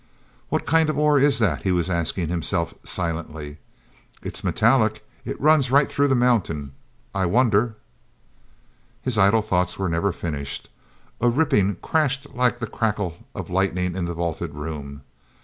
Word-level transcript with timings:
"What 0.49 0.65
kind 0.65 0.89
of 0.89 0.97
ore 0.97 1.19
is 1.19 1.37
that?" 1.37 1.61
he 1.61 1.71
was 1.71 1.87
asking 1.87 2.29
himself 2.29 2.73
silently. 2.83 3.57
"It's 4.23 4.43
metallic; 4.43 5.05
it 5.25 5.39
runs 5.39 5.69
right 5.69 5.87
through 5.91 6.07
the 6.07 6.15
mountain. 6.15 6.71
I 7.13 7.27
wonder—" 7.27 7.75
His 9.03 9.19
idle 9.19 9.43
thoughts 9.43 9.77
were 9.77 9.89
never 9.89 10.11
finished. 10.11 10.69
A 11.21 11.29
ripping 11.29 11.75
crash 11.83 12.25
like 12.33 12.57
the 12.57 12.65
crackle 12.65 13.15
of 13.35 13.51
lightning 13.51 13.95
in 13.95 14.05
the 14.05 14.15
vaulted 14.15 14.55
room! 14.55 15.03